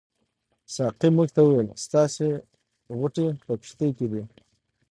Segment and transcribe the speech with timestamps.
[0.75, 2.27] ساقي موږ ته وویل ستاسې
[2.97, 4.23] غوټې په کښتۍ کې دي.